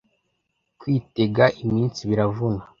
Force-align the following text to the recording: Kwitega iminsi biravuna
Kwitega 0.79 1.45
iminsi 1.63 1.99
biravuna 2.09 2.63